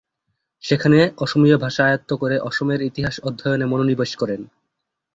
সেখানে 0.63 0.99
অসমীয়া 1.17 1.57
ভাষা 1.57 1.83
আয়ত্ত 1.85 2.09
করে 2.13 2.35
অসমের 2.39 2.79
ইতিহাস 2.81 3.15
অধ্যয়নে 3.23 3.65
মনোনিবেশ 3.65 4.11
করেন। 4.15 4.41